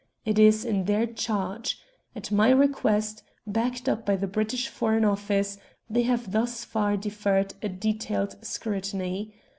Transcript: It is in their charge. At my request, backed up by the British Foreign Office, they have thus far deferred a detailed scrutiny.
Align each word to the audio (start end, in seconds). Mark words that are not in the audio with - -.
It 0.25 0.39
is 0.39 0.65
in 0.65 0.85
their 0.85 1.05
charge. 1.05 1.79
At 2.15 2.31
my 2.31 2.49
request, 2.49 3.21
backed 3.45 3.87
up 3.87 4.03
by 4.03 4.15
the 4.15 4.25
British 4.25 4.67
Foreign 4.67 5.05
Office, 5.05 5.59
they 5.87 6.01
have 6.01 6.31
thus 6.31 6.65
far 6.65 6.97
deferred 6.97 7.53
a 7.61 7.69
detailed 7.69 8.43
scrutiny. 8.43 9.35